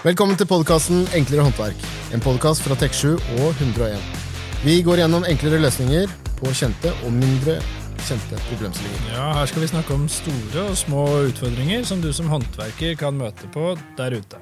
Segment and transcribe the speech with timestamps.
[0.00, 1.82] Velkommen til podkasten Enklere håndverk.
[2.16, 4.00] En podkast fra Tek7 og 101.
[4.64, 7.58] Vi går gjennom enklere løsninger på kjente og mindre
[8.06, 9.10] kjente problemstillinger.
[9.12, 13.18] Ja, Her skal vi snakke om store og små utfordringer som du som håndverker kan
[13.20, 14.40] møte på der ute.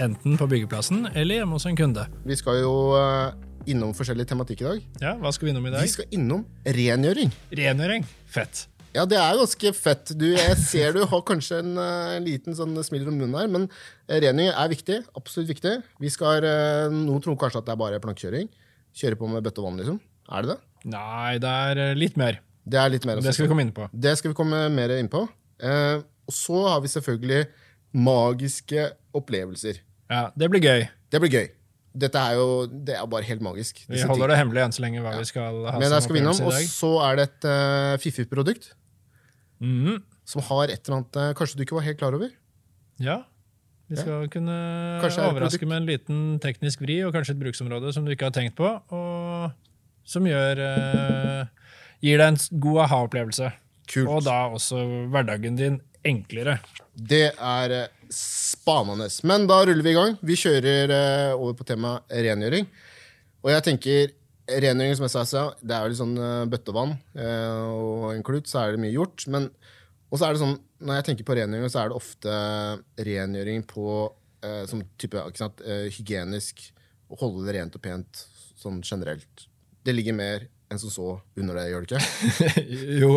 [0.00, 2.06] Enten på byggeplassen eller hjemme hos en kunde.
[2.24, 3.36] Vi skal jo eh,
[3.76, 4.86] innom forskjellig tematikk i dag.
[5.04, 5.84] Ja, Hva skal vi innom i dag?
[5.84, 7.28] Vi skal innom rengjøring.
[7.52, 8.08] Rengjøring.
[8.24, 8.70] Fett.
[8.94, 10.12] Ja, det er ganske fett.
[10.14, 13.66] Du, jeg ser du har kanskje en, en liten sånn smil om munnen her, men
[14.06, 15.00] eh, rengjøring er viktig.
[15.18, 15.72] Absolutt viktig.
[16.02, 18.50] Vi skal, eh, Noen tror kanskje at det er bare plankekjøring.
[18.94, 19.98] Kjøre på med bøtte og vann, liksom.
[20.30, 20.58] Er det det?
[20.94, 22.38] Nei, det er eh, litt mer.
[22.64, 23.88] Det er litt mer Det skal vi komme inn på.
[23.92, 25.24] Det skal vi komme mer inn på.
[25.58, 27.42] Eh, og så har vi selvfølgelig
[27.94, 29.82] magiske opplevelser.
[30.10, 30.86] Ja, Det blir gøy.
[31.10, 31.50] Det blir gøy.
[31.94, 33.84] Dette er jo det er bare helt magisk.
[33.86, 36.50] Vi holder det hemmelig enn så lenge hva vi skal ha Men som opplevelse Og
[36.50, 36.70] i dag.
[36.72, 38.72] så er det et uh, fiffig produkt
[39.64, 40.02] Mhm.
[40.24, 42.30] som har et eller annet eh, Kanskje du ikke var helt klar over?
[43.02, 43.22] Ja.
[43.88, 47.92] Vi skal kunne er det overraske med en liten teknisk vri og kanskje et bruksområde
[47.92, 49.52] som du ikke har tenkt på, og
[50.08, 51.50] som gjør eh,
[52.04, 53.50] gir deg en god aha-opplevelse.
[53.92, 54.08] Kult.
[54.08, 54.80] Og da også
[55.12, 56.58] hverdagen din enklere.
[56.96, 59.10] Det er eh, spanende.
[59.28, 60.16] Men da ruller vi i gang.
[60.24, 62.68] Vi kjører eh, over på temaet rengjøring.
[63.44, 64.14] Og jeg tenker
[64.48, 68.48] rengjøring, som jeg sa, det er jo litt sånn eh, bøttevann eh, og en klut,
[68.50, 69.26] så er det mye gjort.
[69.32, 69.48] Men
[70.12, 72.34] og så er det sånn, når jeg tenker på rengjøring, så er det ofte
[73.08, 73.86] rengjøring på
[74.44, 75.64] eh, som type ikke sant,
[75.96, 76.62] hygienisk,
[77.10, 78.24] å holde det rent og pent
[78.60, 79.48] sånn generelt.
[79.84, 81.08] Det ligger mer enn som så
[81.38, 82.62] under det, gjør det ikke?
[83.02, 83.10] jo,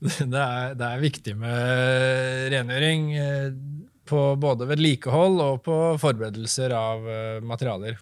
[0.00, 3.10] det er, det er viktig med rengjøring
[4.08, 7.04] på både vedlikehold og på forberedelser av
[7.44, 7.98] materialer.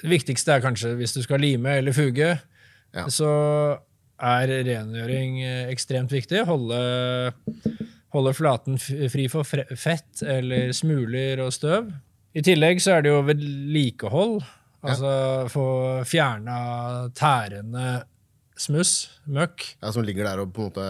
[0.00, 2.38] Det viktigste er kanskje hvis du skal lime eller fuge,
[2.94, 3.06] Ja.
[3.08, 3.28] så
[4.22, 6.44] er rengjøring eh, ekstremt viktig.
[6.46, 7.32] Holde,
[8.12, 9.44] holde flaten fri for
[9.76, 11.88] fett eller smuler og støv.
[12.34, 14.42] I tillegg så er det jo vedlikehold.
[14.82, 15.64] Altså få
[16.08, 16.56] fjerna
[17.14, 18.02] tærende
[18.58, 19.64] smuss, møkk.
[19.82, 20.84] Ja, som ligger der og på en måte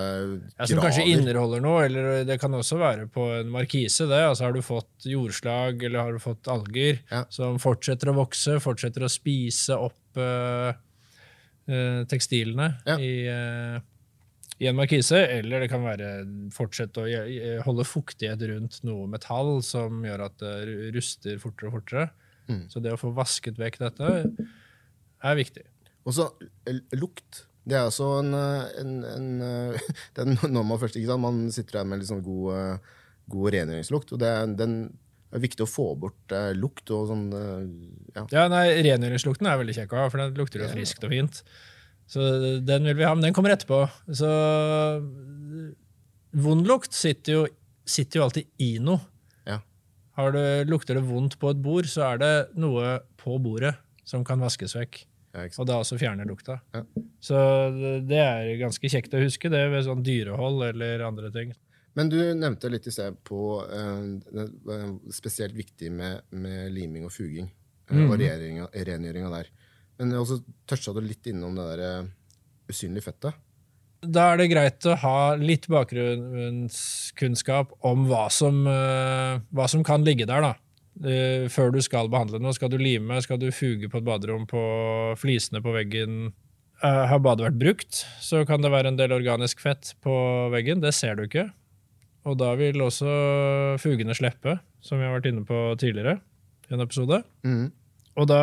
[0.59, 4.09] Ja, som kanskje inneholder noe, eller det kan også være på en markise.
[4.11, 7.25] det, altså Har du fått jordslag eller har du fått alger Ja.
[7.31, 10.75] som fortsetter å vokse, fortsetter å spise opp eh,
[11.69, 12.97] eh, tekstilene Ja.
[12.99, 13.81] i, eh,
[14.61, 20.03] i en markise, eller det kan være fortsette å holde fuktighet rundt noe metall som
[20.03, 22.11] gjør at det ruster fortere og fortere.
[22.49, 22.69] Mm.
[22.69, 24.37] Så det å få vasket vekk dette
[25.23, 25.63] er viktig.
[26.05, 26.29] Og så
[26.99, 27.45] lukt.
[27.69, 31.23] Det er også en, eh, en, en eh, det er Når man først ikke sant,
[31.23, 32.99] man sitter der med sånn god, eh,
[33.33, 34.77] god rengjøringslukt, og det er, den
[35.33, 37.61] er viktig å få bort eh, lukt og sånn eh,
[38.19, 38.25] ja.
[38.35, 41.41] Ja, nei, Rengjøringslukten er veldig kjekk å ha, for den lukter jo friskt og fint.
[42.11, 42.27] Så
[42.67, 43.87] den vil vi ha, men den kommer etterpå.
[44.13, 44.29] Så
[46.45, 47.47] vond lukt sitter jo,
[47.89, 49.01] sitter jo alltid i noe.
[49.49, 49.63] Ja.
[50.19, 53.73] Har du, lukter det vondt på et bord, så er det noe på bordet
[54.05, 55.05] som kan vaskes vekk.
[55.33, 55.49] Ja.
[55.59, 56.59] Og da også fjerner lukta.
[56.75, 56.83] Ja.
[57.25, 57.37] Så
[58.05, 61.55] det er ganske kjekt å huske det ved sånn dyrehold eller andre ting.
[61.97, 64.03] Men du nevnte litt i sted på uh,
[65.13, 67.49] spesielt viktig med, med liming og fuging.
[67.91, 67.99] Mm.
[67.99, 68.07] Mhm.
[68.09, 68.15] Og
[68.89, 69.47] rengjøringa, der.
[70.01, 70.37] Men også
[70.69, 72.07] toucha du litt innom det der eh,
[72.71, 73.33] usynlige fettet.
[74.03, 80.03] Da er det greit å ha litt bakgrunnskunnskap om hva som, uh, hva som kan
[80.07, 80.55] ligge der, da.
[81.01, 82.55] Eh, Før du skal behandle noe.
[82.57, 84.63] Skal du lime, skal du fuge på et baderom på
[85.21, 86.33] flisene på veggen.
[86.83, 90.15] Uh, Har badet vært brukt, så kan det være en del organisk fett på
[90.51, 90.83] veggen.
[90.83, 91.47] Det ser du ikke.
[92.27, 93.13] Og da vil også
[93.83, 96.19] fugene slippe, som vi har vært inne på tidligere
[96.69, 97.23] i en episode.
[97.47, 97.71] Mm.
[98.19, 98.43] Og da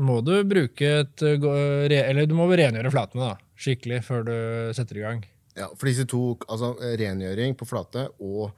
[0.00, 4.34] må du bruke et eh, Eller du må rengjøre flatene da, skikkelig før du
[4.76, 5.22] setter i gang.
[5.58, 8.54] Ja, for disse to, altså rengjøring på flate og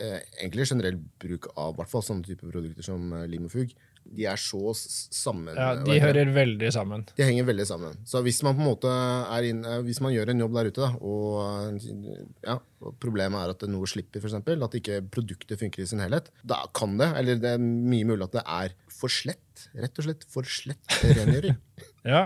[0.00, 3.72] egentlig generell bruk av hvert fall sånne type produkter som eh, lim og fugg,
[4.10, 5.52] de er så sammen.
[5.54, 7.02] Ja, De hører veldig sammen.
[7.18, 7.98] De henger veldig sammen.
[8.08, 10.70] Så hvis man på en måte er inn, eh, hvis man gjør en jobb der
[10.70, 15.02] ute, da, og, eh, ja, og problemet er at noe slipper, for eksempel, at ikke
[15.12, 18.46] produktet funker i sin helhet, da kan det, eller det er mye mulig at det
[18.46, 21.60] er for slett, rett og slett for slett rengjøring.
[22.00, 22.22] Ja.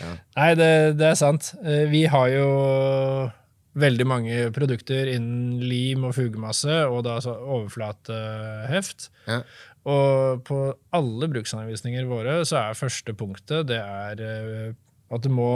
[0.00, 0.10] Ja.
[0.32, 0.66] Nei, det,
[0.96, 1.50] det er sant.
[1.60, 2.46] Eh, Vi har jo
[3.78, 9.10] veldig mange produkter innen lim og fugemasse, og da altså overflateheft.
[9.30, 9.40] Ja.
[9.88, 10.58] Og på
[10.96, 14.74] alle bruksanvisninger våre så er første punktet det er eh,
[15.10, 15.48] at det må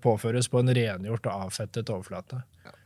[0.00, 2.38] påføres på en rengjort og avfettet overflate.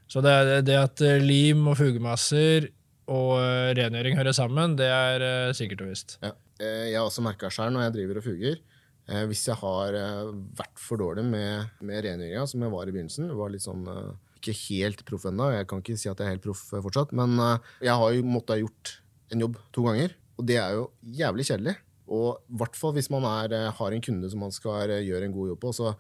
[0.09, 2.71] Så det, det at eh, lim og fugemasser
[3.13, 6.19] og eh, rengjøring hører sammen, det er sikkert og visst.
[6.25, 6.35] Ja.
[6.59, 8.57] Jeg har også merka sjøl når jeg driver og fuger.
[9.31, 9.95] Hvis jeg har
[10.59, 13.87] vært for dårlig med, med rengjøringa, som jeg var i begynnelsen var litt sånn,
[14.39, 17.35] Ikke helt proff ennå, jeg kan ikke si at jeg er helt proff fortsatt, men
[17.43, 17.59] eh,
[17.89, 18.95] jeg har jo måttet ha gjort
[19.35, 20.15] en jobb to ganger.
[20.39, 20.87] Og det er jo
[21.19, 21.75] jævlig kjedelig.
[22.09, 25.03] Og i hvert fall hvis man er, eh, har en kunde som man skal eh,
[25.05, 25.75] gjøre en god jobb på.
[25.77, 25.93] så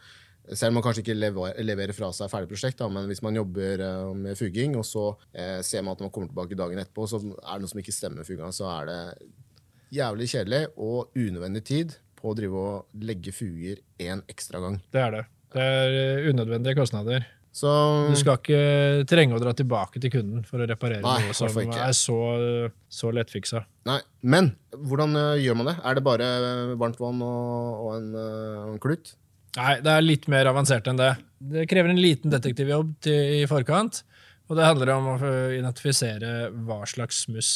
[0.49, 3.37] selv om man kanskje ikke lever- leverer fra seg ferdig prosjekt, da, men hvis man
[3.37, 3.82] jobber
[4.17, 5.02] med fugging, og så
[5.61, 8.25] ser man at man kommer tilbake dagen etterpå, så er det noe som ikke stemmer
[8.25, 9.29] med så er det
[9.93, 14.81] jævlig kjedelig og unødvendig tid på å drive og legge fuger en ekstra gang.
[14.93, 15.25] Det er det.
[15.55, 17.26] Det er unødvendige kostnader.
[17.58, 17.70] Så
[18.12, 21.56] Du skal ikke trenge å dra tilbake til kunden for å reparere Nei, noe som
[21.64, 22.19] er så,
[22.93, 23.64] så lettfiksa.
[23.88, 25.78] Nei, men hvordan eh, gjør man det?
[25.82, 26.28] Er det bare
[26.78, 29.14] varmt vann og, og en, eh, en klut?
[29.58, 31.10] Nei, det er litt mer avansert enn det.
[31.56, 34.05] Det krever en liten detektivjobb til, i forkant.
[34.49, 35.19] Og det handler om å
[35.56, 37.52] identifisere hva slags smuss,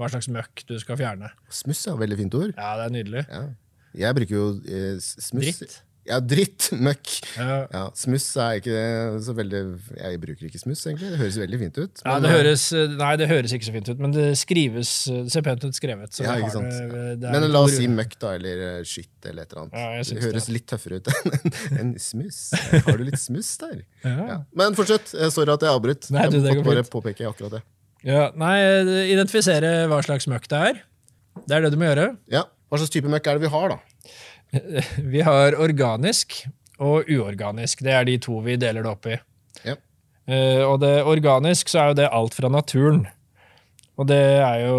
[0.00, 1.30] hva slags møkk du skal fjerne.
[1.52, 2.56] Smuss er et veldig fint ord.
[2.56, 3.24] Ja, det er nydelig.
[3.28, 3.44] Ja.
[4.02, 5.62] Jeg bruker jo eh, smuss.
[5.62, 5.78] Dritt.
[6.08, 6.70] Ja, dritt.
[6.72, 7.10] Møkk.
[7.36, 8.78] Ja, Ja, smuss er ikke
[9.24, 9.60] så veldig
[9.98, 11.10] Jeg bruker ikke smuss, egentlig.
[11.12, 12.02] Det høres veldig fint ut.
[12.04, 12.64] ja det eh, høres,
[12.96, 16.12] Nei, det høres ikke så fint ut, men det skrives Det ser pent ut skrevet.
[16.16, 16.70] Så Ja, ikke sant.
[16.72, 19.74] det- det Men la oss si møkk, da, eller eh, skitt, eller et eller annet.
[19.78, 21.08] Ja, det høres litt tøffere ut
[21.70, 22.40] enn en smuss.
[22.86, 23.82] Har du litt smuss der?
[24.04, 24.42] Ja.
[24.56, 25.12] Men fortsett.
[25.14, 26.10] Eh, Sorry at jeg avbrøt.
[26.10, 27.62] Nei, du, det jeg måtte bare påpeke akkurat det.
[28.06, 28.54] Ja, nei,
[29.12, 30.80] identifisere hva slags møkk det er.
[31.46, 32.16] Det er det du må gjøre.
[32.32, 33.78] Ja, Hva slags type møkk er det vi har, da?
[35.14, 36.40] Vi har organisk
[36.78, 37.82] og uorganisk.
[37.84, 39.16] Det er de to vi deler det opp i.
[39.66, 39.74] Ja.
[40.30, 43.06] Eh, og det organisk så er jo det alt fra naturen.
[43.98, 44.78] Og det er jo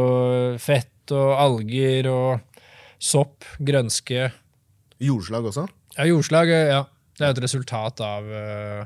[0.64, 2.62] fett og alger og
[3.02, 4.30] sopp, grønske
[5.00, 5.64] Jordslag også?
[5.96, 6.82] Ja, jordslag, ja.
[7.16, 8.82] Det er et resultat av uh,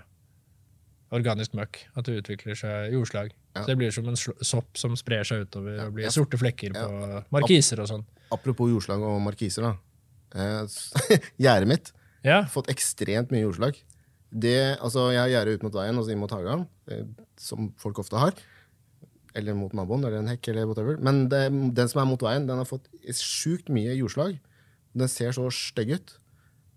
[1.14, 1.80] organisk møkk.
[1.98, 3.32] At det utvikler seg jordslag.
[3.54, 3.64] Ja.
[3.64, 6.12] Så det blir som en sopp som sprer seg utover og blir Ja.
[6.14, 6.86] sorte flekker Ja.
[6.86, 8.06] på markiser og sånn.
[8.34, 9.74] Apropos jordslag og markiser, da.
[10.34, 10.64] Eh,
[11.44, 11.92] Gjerdet mitt
[12.26, 13.78] Ja, fått ekstremt mye jordslag.
[14.34, 17.04] Det, altså, jeg har gjerde ut mot veien, altså inn mot hagen, eh,
[17.38, 18.34] som folk ofte har.
[19.38, 20.98] Eller mot naboen, eller en hekk, eller whatever.
[21.04, 21.46] Men det,
[21.78, 24.40] den som er mot veien, den har fått sjukt mye jordslag.
[24.98, 26.16] Den ser så stygg ut.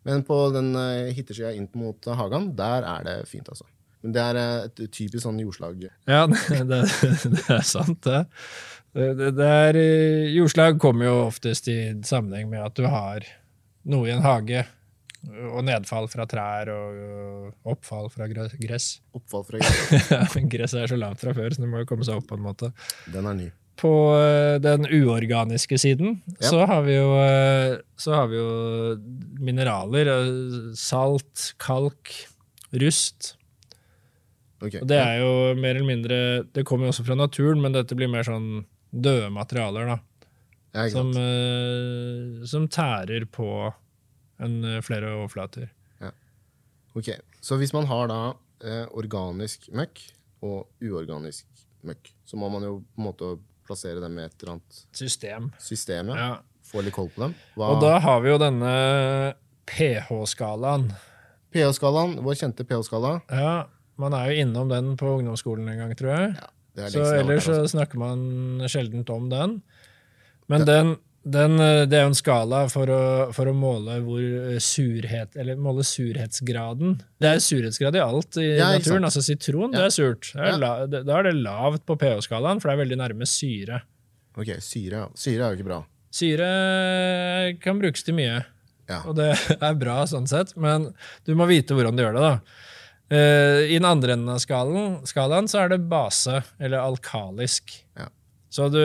[0.06, 3.66] Men på den eh, hittersida inn mot hagen, der er det fint, altså.
[4.04, 5.88] Men det er eh, et typisk sånn jordslag.
[6.06, 6.22] ja
[6.70, 6.82] det,
[7.24, 8.22] det er sant, det.
[8.94, 13.26] det, det, det er, eh, jordslag kommer jo oftest i sammenheng med at du har
[13.86, 14.64] noe i en hage,
[15.50, 18.96] og nedfall fra trær og, oppfall fra gress.
[19.16, 20.36] Oppfall fra gress.
[20.52, 22.44] gress er så lavt fra før, så det må jo komme seg opp på en
[22.46, 22.72] måte.
[23.14, 23.48] Den er ny.
[23.76, 26.48] På eh, den uorganiske siden Ja.
[26.48, 28.46] så, har vi jo, eh, så har vi jo
[29.44, 30.08] mineraler.
[30.14, 32.08] eh, Salt, kalk,
[32.72, 33.34] rust.
[34.64, 34.80] Okay.
[34.80, 36.16] Og det er jo mer eller mindre
[36.56, 38.62] Det kommer jo også fra naturen, men dette blir mer sånn
[38.96, 39.98] døde materialer, da.
[40.76, 43.48] Ja, Som, eh, som tærer på
[44.44, 45.70] en, eh, flere overflater.
[46.96, 47.10] Ok,
[47.44, 48.20] Så hvis man har da
[48.64, 49.98] uh, organisk møkk
[50.40, 51.44] og uorganisk
[51.84, 53.28] møkk, så må man jo på en måte
[53.68, 55.50] plassere dem i et eller annet System.
[55.60, 56.08] system.
[56.08, 56.16] Ja.
[56.16, 56.38] Ja.
[56.64, 57.34] Få litt koll på dem.
[57.54, 58.72] Hva, Og da har vi jo denne
[59.68, 60.88] pH-skalaen.
[61.52, 63.20] pH-skalaen, vår kjente pH-skala.
[63.30, 63.66] Ja,
[64.00, 66.34] man er jo innom den på ungdomsskolen en gang, tror jeg.
[66.40, 66.48] Ja,
[66.80, 67.76] det Så ellers så altså.
[67.76, 69.60] snakker man sjeldent om den.
[70.52, 70.90] Men den,
[71.26, 73.00] den, eh, det er jo en skala for å,
[73.34, 77.00] for å måle eh, surhet Eller måle surhetsgraden.
[77.18, 79.08] Det er surhetsgrad i alt i Ja, naturen.
[79.08, 79.80] Altså sitron, Ja.
[79.80, 80.30] det er surt.
[80.36, 83.26] Det er la, det, da er det lavt på pH-skalaen, for det er veldig nærme
[83.26, 83.82] syre.
[84.38, 85.08] Ok, syre.
[85.18, 85.80] Syre er jo ikke bra.
[86.16, 88.38] Syre kan brukes til mye,
[88.88, 89.00] Ja.
[89.04, 90.92] og det er bra sånn sett, men
[91.26, 92.62] du må vite hvordan du gjør det, da.
[93.06, 97.74] Uh, I den andre enden av skalaen, skalaen så er det base, eller alkalisk.
[97.98, 98.08] Ja.
[98.52, 98.80] Så du,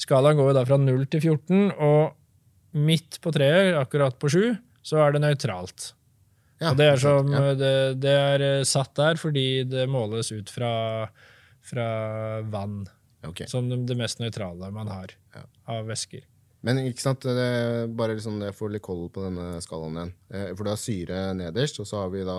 [0.00, 4.54] skalaen går jo da fra 0 til 14, og midt på treet, akkurat på 7,
[4.82, 5.90] så er det nøytralt.
[6.62, 7.52] Ja, og det er, som, ja.
[7.58, 10.72] det, det er eh, satt der fordi det måles ut fra,
[11.66, 11.86] fra
[12.52, 12.84] vann,
[13.22, 13.46] Okay.
[13.46, 15.44] som det, det mest nøytrale man har Ja.
[15.70, 16.24] av væsker.
[16.62, 20.12] Men ikke sant, det bare liksom jeg får litt koll på denne skalaen igjen.
[20.30, 22.36] Eh, For du har syre nederst, og så har vi da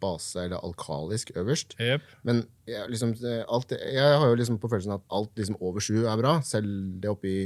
[0.00, 1.74] base, eller alkalisk, øverst.
[1.82, 2.04] Jep.
[2.22, 3.16] Men jeg, liksom,
[3.50, 7.00] alt, jeg har jo liksom på følelsen at alt liksom over sju er bra, selv
[7.02, 7.40] det oppe i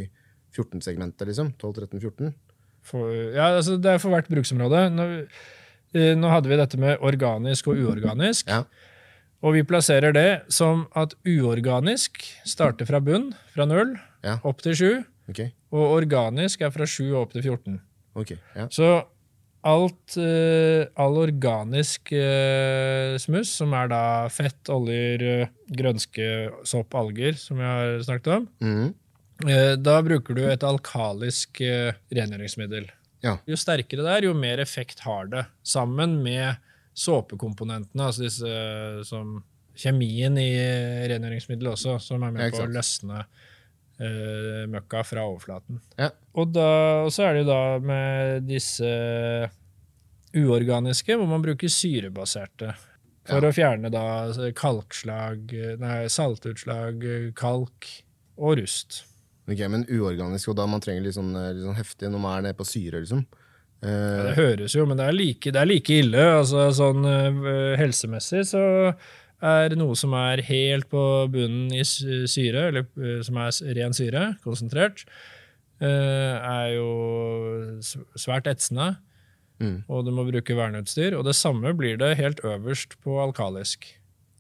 [0.53, 1.55] 14-segmentet, liksom.
[1.57, 2.35] 12, 13, 14.
[3.35, 4.85] Ja, altså det er for hvert bruksområde.
[4.95, 5.09] Nå,
[5.97, 8.49] eh, nå hadde vi dette med organisk og uorganisk.
[8.49, 8.63] Ja.
[9.45, 14.39] Og vi plasserer det som at uorganisk starter fra bunn, fra null, Ja.
[14.45, 15.05] opp til sju.
[15.29, 15.45] Ok,
[15.77, 17.79] Og organisk er fra 7 og opp til 14.
[18.19, 18.67] Okay, ja.
[18.73, 18.89] Så
[19.67, 26.29] alt, eh, all organisk eh, smuss, som er da fett, oljer, eh, grønske,
[26.69, 28.89] sopp, alger, som jeg har snakket om, mm.
[29.39, 32.89] Da bruker du et alkalisk rengjøringsmiddel.
[33.23, 33.37] Ja.
[33.47, 35.45] Jo sterkere det er, jo mer effekt har det.
[35.63, 36.59] Sammen med
[36.99, 39.37] såpekomponentene, altså disse som
[39.79, 40.49] Kjemien i
[41.07, 43.23] rengjøringsmiddelet også, som er med ja, på å løsne
[43.99, 45.81] møkka fra overflaten.
[45.99, 46.11] Ja.
[46.39, 46.69] Og, da,
[47.03, 48.91] og så er det jo da med disse
[50.37, 52.75] uorganiske, hvor man bruker syrebaserte.
[53.29, 53.51] For Ja.
[53.51, 54.05] å fjerne da
[54.57, 55.51] kalkslag,
[55.81, 57.03] nei, saltutslag,
[57.37, 57.87] kalk
[58.39, 59.03] og rust.
[59.49, 62.39] Ok, Men uorganisk, og da man trenger litt sånn, eh, litt sånn heftig når man
[62.39, 63.27] er nede på syre, liksom.
[63.83, 66.19] Eh, Det høres jo, men det er like, det er like ille.
[66.41, 68.95] Altså, sånn uh, helsemessig så
[69.43, 74.25] er noe som er helt på bunnen i syre, eller øh, som er ren syre,
[74.45, 75.05] konsentrert,
[75.81, 76.89] øh, er jo
[78.19, 78.97] svært etsende,
[79.61, 79.83] Mm.
[79.91, 81.17] og du må bruke verneutstyr.
[81.19, 83.89] Og det samme blir det helt øverst på alkalisk.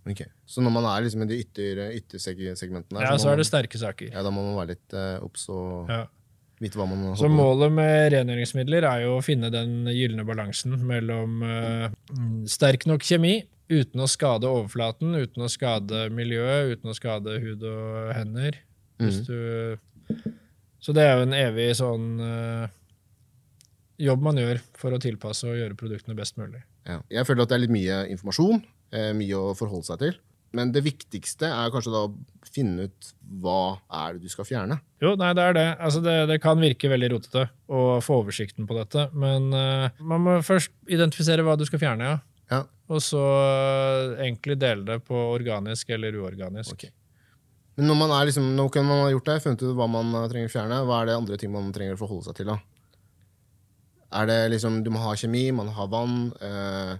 [0.06, 0.20] ok.
[0.46, 3.76] Så når man er liksom i de ytter, yttersegmentene, Ja, så, så er det sterke
[3.78, 4.12] saker.
[4.12, 6.04] ja, da må man være litt uh, obs og Ja.
[6.60, 7.36] vite hva man Så holder med.
[7.36, 13.00] målet med rengjøringsmidler er jo å finne den gylne balansen mellom eh, mm, sterk nok
[13.02, 18.58] kjemi, uten å skade overflaten, uten å skade miljøet, uten å skade hud og hender.
[18.98, 19.22] Mhm.
[19.28, 20.18] du,
[20.82, 22.70] så det er jo en evig sånn uh,
[23.98, 26.62] jobb man gjør for å tilpasse og gjøre produktene best mulig.
[26.88, 27.02] Ja.
[27.12, 28.62] Jeg føler at det er litt mye informasjon,
[28.94, 30.18] eh, mye å forholde seg til.
[30.56, 32.14] Men det viktigste er kanskje da å
[32.48, 33.10] finne ut
[33.42, 34.78] hva er det du skal fjerne.
[35.02, 35.66] Jo, nei, det er det.
[35.76, 40.24] Altså, det, det kan virke veldig rotete å få oversikten på dette, men uh, man
[40.24, 42.37] må først identifisere hva du skal fjerne, ja.
[42.48, 46.72] Ja, Og så eh, egentlig dele det på organisk eller uorganisk.
[46.78, 46.94] Okay.
[47.78, 50.26] Men når man er liksom, når man har gjort det, funnet ut hva man eh,
[50.32, 52.58] trenger å fjerne, hva er det andre ting man trenger å forholde seg til da?
[54.18, 56.94] Er det liksom, du må ha kjemi, man har vann, eh,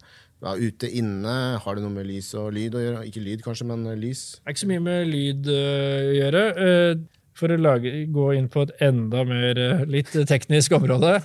[0.45, 3.07] ja, ute, inne, har det noe med lys og lyd å gjøre?
[3.09, 4.27] Ikke lyd kanskje, men eh, lys?
[4.37, 6.45] Det er ikke så mye med lyd øh, å gjøre.
[6.69, 6.93] Øh,
[7.39, 11.17] for å lage, gå inn på et enda mer litt teknisk område.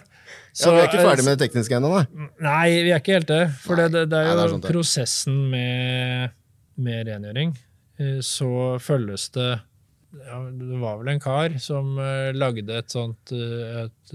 [0.59, 2.29] Ja, vi er ikke ferdig med det tekniske ennå, nei.
[2.45, 3.41] Nei, vi er ikke helt det.
[3.63, 6.33] For det, det, det er Nei, jo det er prosessen med,
[6.77, 7.55] med rengjøring.
[8.01, 8.49] Eh, Så
[8.81, 14.13] følges det ja, Det var vel en kar som øh, lagde et sånt et,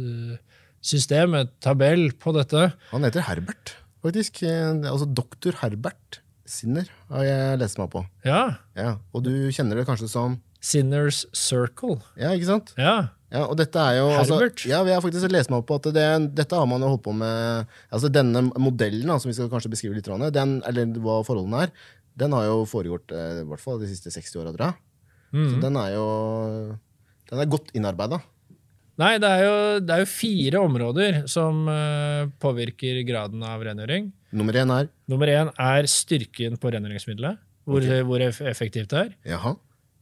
[0.85, 2.69] system, et tabell, på dette.
[2.93, 3.75] Han heter Herbert,
[4.05, 4.43] faktisk.
[4.47, 8.01] Eh, Altså doktor Herbert Sinner har jeg lest meg på.
[8.25, 8.45] Ja.
[8.79, 11.99] Ja, og du kjenner det kanskje som Sinners Circle.
[12.19, 12.71] Ja, ikke sant?
[12.81, 13.11] Ja.
[13.29, 14.39] Ja, og dette er jo altså,
[14.71, 16.07] Ja, vi har faktisk lest meg opp på at det,
[16.39, 19.99] dette har man jo holdt på med Altså denne modellen, som vi skal kanskje beskrive
[19.99, 21.75] litt, den, eller hva forholdene er,
[22.19, 24.81] den har jo foregått eh, i hvert fall de siste 60 åra, tror jeg.
[25.29, 25.61] Så Mhm.
[25.61, 26.07] den er jo
[27.29, 28.23] Den er godt innarbeida.
[28.99, 34.09] Nei, det er, jo, det er jo fire områder som eh, påvirker graden av rengjøring.
[34.33, 37.39] Nummer én er Nummer én er styrken på rengjøringsmiddelet.
[37.69, 38.01] Hvor, okay.
[38.09, 39.13] hvor effektivt det er.
[39.29, 39.53] Jaha.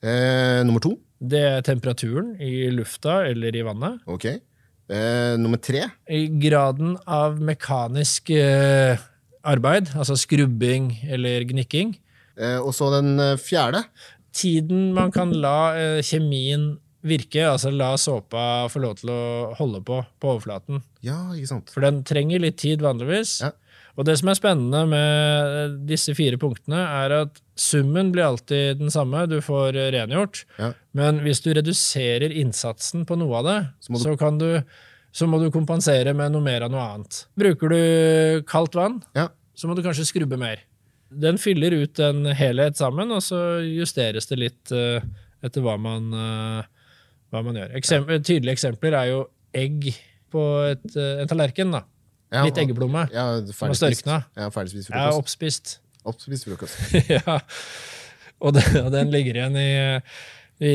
[0.07, 0.95] Eh, nummer to.
[1.21, 4.03] Det er temperaturen i lufta eller i vannet.
[4.11, 4.27] Ok.
[4.27, 5.87] Eh, nummer tre.
[6.13, 9.01] I graden av mekanisk eh,
[9.47, 11.97] arbeid, altså skrubbing eller gnikking.
[12.37, 13.83] Eh, og så den eh, fjerde.
[14.37, 16.75] Tiden man kan la eh, kjemien
[17.07, 19.21] virke, altså la såpa få lov til å
[19.57, 20.83] holde på på overflaten.
[21.07, 21.71] Ja, ikke sant.
[21.73, 23.39] For den trenger litt tid vanligvis.
[23.45, 23.55] Ja.
[23.97, 28.91] Og det som er spennende med disse fire punktene, er at summen blir alltid den
[28.93, 29.23] samme.
[29.31, 30.43] Du får eh, rengjort.
[30.61, 30.73] Ja.
[30.93, 34.63] Men hvis du reduserer innsatsen på noe av det, Så du- så, kan du,
[35.13, 37.23] så må du kompensere med noe mer av noe annet.
[37.41, 39.29] Bruker du kaldt vann, Ja.
[39.57, 40.61] så må du kanskje skrubbe mer.
[41.11, 45.01] Den fyller ut en helhet sammen, og så justeres det litt uh,
[45.43, 46.63] etter hva man, uh,
[47.33, 47.73] hva man gjør.
[47.79, 49.21] Eksem Tydelige eksempler er jo
[49.55, 49.95] egg
[50.35, 51.71] på et, uh, en tallerken.
[51.73, 51.85] da.
[52.33, 53.05] Ja, Litt eggeplomme.
[53.15, 54.17] Ja, Som har størkna.
[54.37, 55.21] Ja, ferdig spist Er frokost.
[55.23, 55.75] oppspist.
[56.07, 56.81] Oppspist frokost.
[57.17, 57.39] ja.
[58.43, 59.71] Og den, og den ligger igjen i,
[60.67, 60.73] i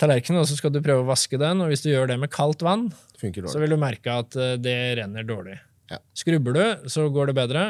[0.00, 1.60] tallerkenen, og så skal du prøve å vaske den.
[1.62, 2.88] Og hvis du gjør det med kaldt vann,
[3.20, 5.58] så vil du merke at eh, det renner dårlig.
[5.92, 6.00] Ja.
[6.16, 7.62] Skrubber du, så går det bedre.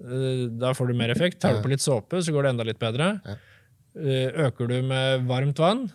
[0.00, 1.40] Eh, Da får du mer effekt.
[1.42, 3.10] Tar du på litt såpe, så går det enda litt bedre.
[3.98, 5.88] Eh, Øker du med varmt vann,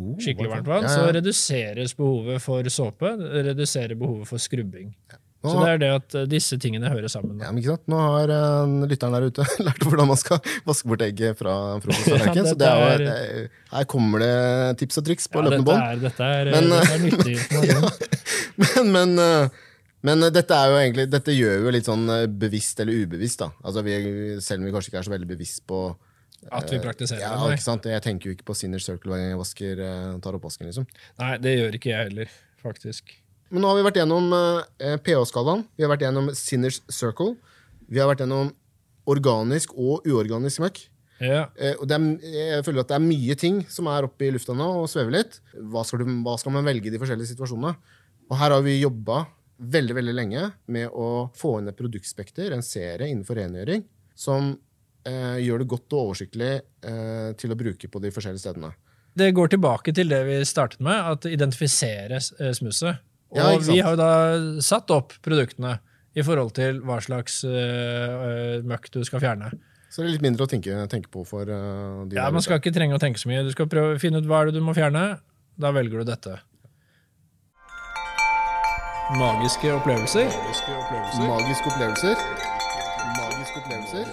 [0.00, 3.10] Oh, skikkelig varmt vann, så reduseres behovet for såpe.
[3.44, 4.94] Reduserer behovet for skrubbing.
[5.40, 7.38] Nå, Så det er det at eh, disse tingene hører sammen.
[7.40, 7.86] ja, men ikke sant?
[7.88, 12.50] Nå har uh, lytteren der ute lært hvordan man skal vaske bort egget fra frokosttallerkenen.
[12.60, 14.34] Ja, så er, er, her kommer det
[14.82, 16.04] tips og triks på Ja, løpende bånd.
[16.04, 17.88] dette, er, Men, dette er nyttig informasjon.
[18.60, 19.64] Men, men, uh,
[20.10, 22.04] men dette jo egentlig Dette gjør jo litt sånn
[22.40, 23.40] bevisst eller ubevisst.
[23.40, 23.48] da.
[23.64, 23.96] Altså vi,
[24.44, 25.80] Selv om vi kanskje ikke er så veldig bevisst på
[26.52, 27.56] At vi praktiserer ja, det.
[27.56, 27.88] Ikke sant?
[27.88, 29.82] Jeg tenker jo ikke på Sinner Circle hver gang jeg vasker,
[30.20, 30.68] tar oppvasken.
[30.68, 30.88] liksom.
[31.20, 33.16] nei, det gjør ikke jeg heller, faktisk.
[33.50, 37.34] Men nå har vi vært gjennom eh, pH-skalaen, vi har vært gjennom Sinners Circle,
[37.90, 38.52] vi har vært gjennom
[39.10, 40.84] organisk og uorganisk møkk.
[41.20, 44.24] Ja, Eh, og det er, jeg føler at det er mye ting som er oppe
[44.24, 45.36] i lufta nå og svever litt.
[45.52, 47.74] Hva skal, du, hva skal man velge i de forskjellige situasjonene?
[48.30, 49.26] Og her har vi jobba
[49.60, 53.84] veldig veldig lenge med å få inn et produktspekter, en serie innenfor rengjøring,
[54.16, 54.54] som
[55.04, 58.72] eh, gjør det godt og oversiktlig eh, til å bruke på de forskjellige stedene.
[59.20, 63.04] Det går tilbake til det vi startet med, at identifisere eh, smusset.
[63.30, 65.78] Og Ja, vi har jo da satt opp produktene
[66.18, 69.52] i forhold til hva slags uh, møkk du skal fjerne.
[69.90, 72.58] Så det er litt mindre å tenke, tenke på for uh, de Ja, Man skal
[72.58, 73.42] ikke trenge å tenke så mye.
[73.46, 75.04] Du skal prøve å finne ut hva er det du må fjerne.
[75.60, 76.38] Da velger du dette.
[79.18, 80.30] Magiske opplevelser.
[80.30, 82.26] Magiske opplevelser.
[83.18, 84.12] Magiske opplevelser.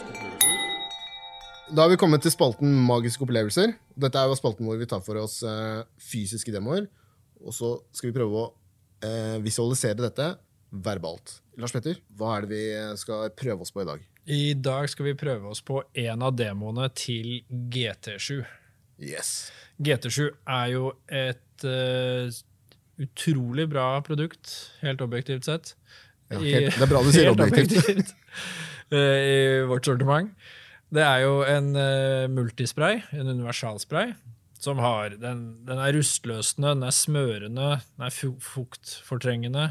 [1.68, 3.76] Da har vi kommet til spalten Magiske opplevelser.
[3.98, 6.88] Dette er jo spalten hvor vi tar for oss uh, fysiske demoer.
[7.46, 8.48] Og så skal vi prøve å
[9.04, 10.32] eh, visualisere dette
[10.72, 11.40] verbalt.
[11.58, 12.64] Lars Petter, hva er det vi
[13.02, 14.04] skal prøve oss på i dag?
[14.28, 17.40] I dag skal vi prøve oss på en av demoene til
[17.72, 18.42] GT7.
[19.00, 19.52] Yes.
[19.80, 22.28] GT7 er jo et uh,
[23.00, 24.52] utrolig bra produkt,
[24.84, 25.76] helt objektivt sett.
[26.34, 27.78] Ja, I- helt, det er bra du sier objektivt.
[27.78, 28.14] objektivt.
[28.92, 30.34] eh, I vårt sortiment.
[30.92, 34.14] Det er jo en uh, multispray, en universalspray,
[34.64, 39.68] som har den, den er rustløsende, den er smørende, den er fuktfortrengende,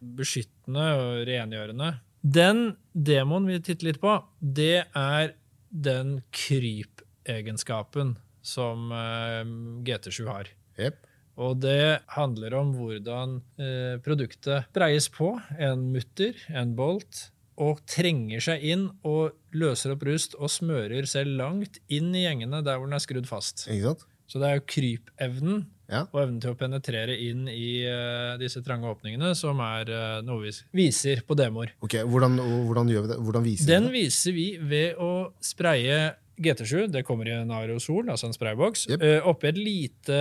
[0.00, 1.92] beskyttende og rengjørende.
[2.20, 5.34] Den demoen vi titter litt på, det er
[5.70, 9.44] den krypegenskapen som eh,
[9.86, 10.50] GT7 har.
[10.80, 11.06] Yep.
[11.40, 17.28] Og det handler om hvordan eh, produktet breies på, en mutter, en bolt,
[17.60, 22.62] og trenger seg inn og løser opp rust og smører selv langt inn i gjengene
[22.64, 23.66] der hvor den er skrudd fast.
[23.68, 24.06] Ikke sant?
[24.30, 26.04] Så det er jo krypevnen Ja.
[26.12, 30.44] og evnen til å penetrere inn i uh, disse trange åpningene som er uh, noe
[30.44, 30.52] vi
[30.84, 31.72] viser på demoer.
[31.82, 33.20] Ok, Hvordan, hvordan gjør vi det?
[33.26, 34.06] Hvordan viser Den vi det?
[34.06, 35.96] viser vi ved å spraye
[36.40, 39.02] GT7, det kommer i en aerosol, altså en sprayboks, yep.
[39.02, 40.20] uh, oppi et lite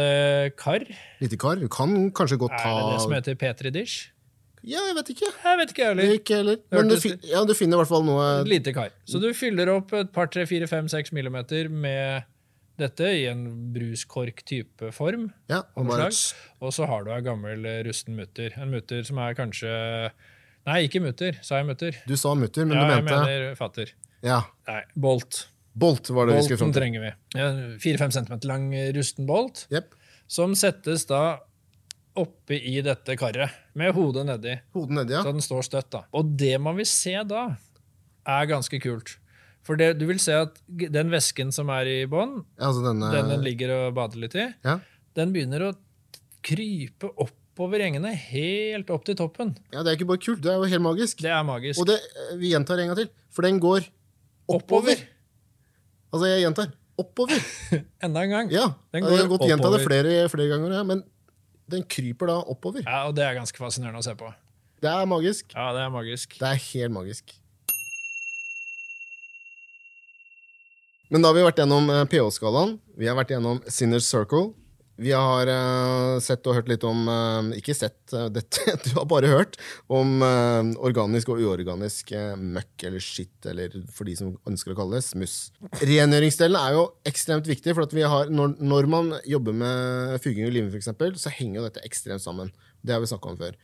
[0.59, 0.83] kar.
[1.21, 1.61] Lite kar.
[1.61, 4.09] Du kan kanskje godt Er det det som heter Petri Dish?
[4.65, 5.29] Ja, jeg vet ikke.
[5.45, 6.09] Jeg vet ikke, heller.
[6.17, 6.57] Ikke heller.
[6.73, 6.97] Men du,
[7.29, 8.89] ja, du finner i hvert fall noe Et lite kar.
[9.07, 12.25] Så du fyller opp et par, tre, fire, fem, seks millimeter med
[12.79, 13.45] dette i en
[13.75, 15.29] bruskork-type form.
[15.51, 15.93] ja, og.
[16.59, 18.55] Og så har du ei gammel eh, rusten mutter.
[18.59, 19.71] En mutter som er kanskje
[20.67, 21.37] Nei, ikke mutter.
[21.41, 21.95] Sa jeg mutter?
[22.05, 23.93] Du sa mutter, men ja, du jeg mener fatter.
[24.21, 24.41] Ja.
[24.67, 25.47] Nei, bolt.
[25.79, 26.81] Bolt var det vi skulle Bolten fram til.
[26.81, 27.77] trenger vi.
[27.81, 29.95] Fire-fem centimeter lang eh, rusten bolt, yep.
[30.29, 31.39] som settes da
[32.19, 34.57] oppi i dette karret, med hodet nedi.
[34.75, 35.23] Hodet nedi, ja.
[35.23, 35.89] Så den står støtt.
[35.95, 36.03] da.
[36.17, 37.45] Og det man vil se da,
[38.27, 39.15] er ganske kult.
[39.67, 43.29] For det, du vil se at den væsken som er i bånn, altså denne, den
[43.33, 44.79] den ligger og bader litt i, ja.
[45.19, 45.73] den begynner å
[46.45, 49.53] krype oppover gjengene, helt opp til toppen.
[49.73, 51.21] ja, det er ikke bare kult, det er jo helt magisk.
[51.25, 51.81] Det er magisk.
[51.83, 53.83] Og det, eh, vi gjentar en gang til, for den går
[54.49, 54.95] oppover.
[54.95, 55.07] Oppover.
[56.09, 56.71] Altså, jeg gjentar.
[56.99, 57.45] Oppover.
[58.03, 58.51] Enda en gang.
[58.51, 61.03] Ja, Den jeg har går godt gjenta det flere, flere ganger, ja, men
[61.69, 62.81] den kryper da oppover.
[62.87, 64.31] Ja, Og det er ganske fascinerende å se på.
[64.79, 65.51] Det er magisk.
[65.53, 66.39] Ja, det er magisk.
[66.39, 67.35] Det er helt magisk.
[71.09, 74.51] Men da har vi vært gjennom eh, PH-skalaen, vi har vært gjennom Sinners Circle,
[74.99, 79.05] vi har uh, sett og hørt litt om uh, Ikke sett, uh, dette, du har
[79.09, 79.55] bare hørt
[79.87, 85.05] om organisk og uorganisk møkk eller skitt, eller for de som ønsker å kalle det
[85.07, 85.37] smuss.
[85.79, 90.73] Rengjøringsdelen er jo ekstremt viktig, for har, når, når man jobber med fuging og liming,
[90.77, 92.51] eksempel, så henger jo dette ekstremt sammen.
[92.83, 93.55] Det har vi snakka om før.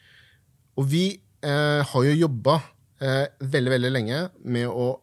[0.79, 1.05] Og vi
[1.45, 2.58] har jo jobba
[2.97, 4.95] veldig, veldig lenge med å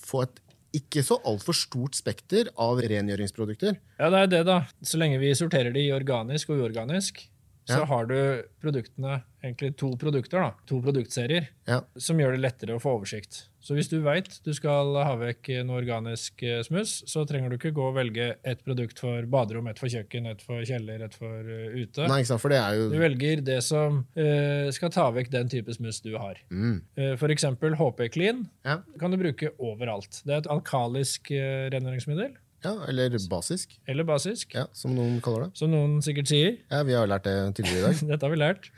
[0.00, 0.40] få et
[0.76, 3.76] ikke så altfor stort spekter av rengjøringsprodukter.
[3.98, 4.58] Ja, det er det, da.
[4.82, 7.26] Så lenge vi sorterer de i organisk og uorganisk,
[7.68, 7.84] så Ja.
[7.86, 11.80] har du produktene, egentlig to produkter, da, to produktserier, Ja.
[11.98, 13.48] som gjør det lettere å få oversikt.
[13.60, 17.58] Så hvis du veit du skal ha vekk noe organisk eh, smuss, så trenger du
[17.58, 21.16] ikke gå og velge et produkt for baderom, ett for kjøkken, ett for kjeller, ett
[21.16, 22.08] for eh, ute.
[22.08, 22.88] Nei, ikke sant, for det er jo...
[22.92, 26.40] Du velger det som uh, skal ta vekk den type smuss du har.
[26.50, 28.80] mm, Uh, for eksempel HP Clean ja.
[29.00, 30.22] kan du bruke overalt.
[30.24, 35.46] Det er et alkalisk uh, rengjøringsmiddel, ja, eller basisk, eller basisk, ja, som noen kaller
[35.46, 35.60] det.
[35.60, 36.58] som noen sikkert sier.
[36.72, 38.02] Ja, Vi har lært det tidligere i dag.
[38.12, 38.70] Dette har vi lært.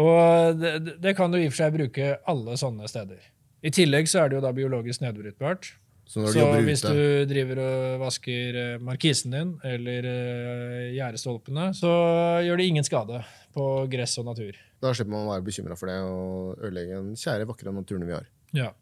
[0.00, 3.24] Og det, det kan du i og for seg bruke alle sånne steder.
[3.60, 5.74] I tillegg så er det jo da biologisk nedbrytbart.
[6.10, 11.90] Så Så hvis ute du driver og vasker eh, markisen din eller eh, gjerdestolpene, så
[12.42, 13.20] gjør det ingen skade
[13.54, 14.58] på gress og natur.
[14.82, 18.16] Da slipper man å være bekymra for det og ødelegge den kjære, vakre naturen vi
[18.16, 18.26] har.
[18.56, 18.72] Ja.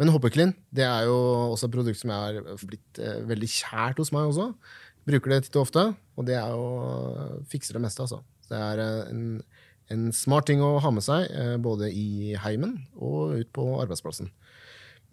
[0.00, 1.14] Men Hoppeklin det er jo
[1.52, 4.50] også et produkt som er blitt eh, veldig kjært hos meg også.
[5.06, 5.84] Bruker det titt og ofte,
[6.18, 8.24] og det er jo fikser det meste, altså.
[8.50, 9.28] Det er en,
[9.92, 14.30] en smart ting å ha med seg, eh, både i heimen og ut på arbeidsplassen.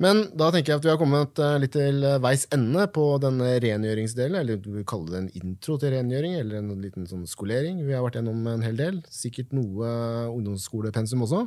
[0.01, 3.51] Men da tenker jeg at vi har kommet eh, litt til veis ende på denne
[3.62, 7.84] rengjøringsdelen, eller du vil kalle det en intro til rengjøring, eller en liten sånn skolering.
[7.86, 9.91] Vi har vært gjennom en hel del, sikkert noe
[10.31, 11.45] ungdomsskolepensum også.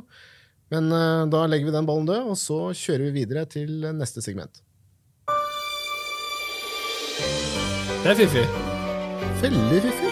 [0.73, 4.23] Men eh, da legger vi den ballen død, og så kjører vi videre til neste
[4.23, 4.63] segment.
[8.05, 8.47] Det er fiffig.
[9.41, 10.11] Veldig fiffig.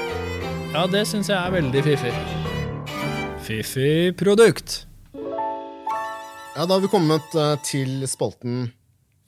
[0.73, 2.32] Ja, det syns jeg er veldig fiffig.
[3.43, 4.85] Fiffig produkt.
[6.55, 8.69] Ja, Da har vi kommet eh, til spalten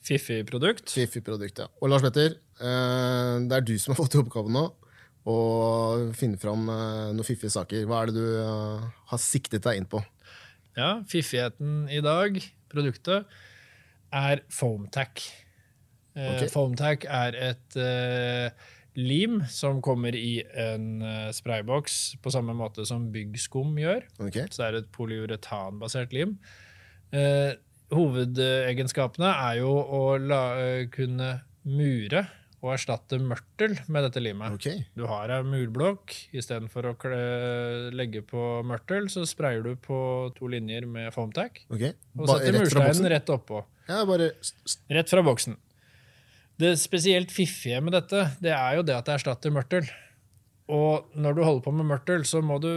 [0.05, 0.91] Fiffig produkt.
[0.93, 1.57] Fiffig produkt.
[1.59, 1.65] ja.
[1.81, 4.65] Og Lars Petter, eh, det er du som har fått i oppgave nå
[5.25, 5.37] å
[6.13, 7.87] finne fram eh, noen fiffige saker.
[7.89, 8.37] Hva er det du
[9.09, 10.03] har siktet deg inn på?
[10.77, 12.37] Ja, fiffigheten i dag,
[12.71, 13.25] produktet,
[14.15, 15.25] er foamtac.
[16.15, 16.45] Eh, Ok.
[16.53, 17.75] Foamtac er et
[18.95, 24.05] lim som kommer i en eh, sprayboks på samme måte som byggskum gjør.
[24.19, 24.47] Okay.
[24.49, 26.37] Så det er et polyuretanbasert lim.
[27.15, 27.53] Eh,
[27.95, 32.25] hovedegenskapene er jo å la, eh, kunne mure
[32.65, 34.55] og erstatte mørtel med dette limet.
[34.57, 34.87] Okay.
[34.97, 36.15] Du har ei murblokk.
[36.33, 36.95] Istedenfor å
[37.93, 39.99] legge på mørtel, så sprayer du på
[40.37, 41.61] to linjer med foamtack.
[41.69, 41.93] Okay.
[42.17, 43.61] Og setter mursteinen rett oppå.
[43.85, 44.31] Ja, bare
[44.89, 45.59] Rett fra boksen.
[46.61, 49.87] Det spesielt fiffige med dette, det er jo det at det erstatter mørtel.
[50.71, 52.69] Og når du holder på med mørtel, så må du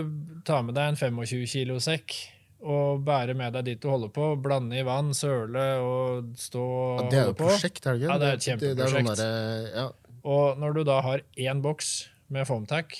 [0.45, 2.17] ta med deg en 25 kilo sekk
[2.59, 4.33] og bære med deg dit du holder på.
[4.43, 7.47] Blande i vann, søle og stå og ja, Det er holde et på.
[7.47, 7.95] prosjekt, det?
[8.03, 9.23] Ja, det er et det er kjempeprosjekt.
[9.23, 9.87] sånn ja.
[10.29, 11.93] Og når du da har én boks
[12.35, 12.99] med foamtac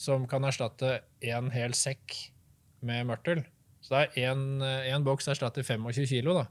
[0.00, 2.16] som kan erstatte en hel sekk
[2.84, 3.44] med mørtel
[3.84, 6.46] Så det er én boks erstatter 25 kilo, da.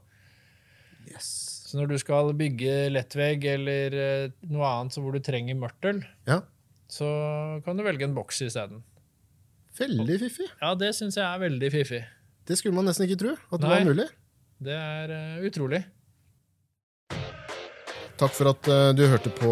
[1.10, 1.53] Yes.
[1.74, 6.04] Så når du skal bygge lettvegg eller eh, noe annet så hvor du trenger mørtel,
[6.28, 6.36] Ja,
[6.86, 7.08] så
[7.66, 8.84] kan du velge en boks isteden.
[9.74, 10.46] veldig fiffig.
[10.60, 12.04] Ja, det syns jeg er veldig fiffig.
[12.46, 13.80] Det skulle man nesten ikke tro at det Nei.
[13.80, 14.06] var mulig.
[14.62, 15.82] Det er eh, utrolig.
[18.22, 19.50] Takk for at eh, du hørte på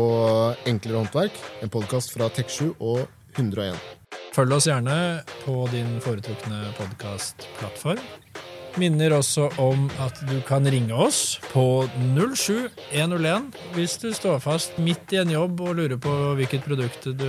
[0.71, 3.03] Enklere håndverk, en podkast fra Tek7 og
[3.35, 3.75] 101.
[4.33, 4.95] Følg oss gjerne
[5.43, 7.99] på din foretrukne podkastplattform.
[8.81, 11.85] Minner også om at du kan ringe oss på
[12.17, 17.29] 07101 hvis du står fast midt i en jobb og lurer på hvilket produkt du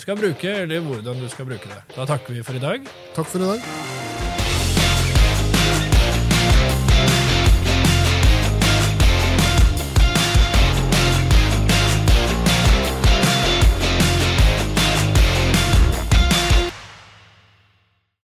[0.00, 1.80] skal bruke, eller hvordan du skal bruke det.
[1.96, 2.92] Da takker vi for i dag.
[3.16, 4.31] Takk for i dag.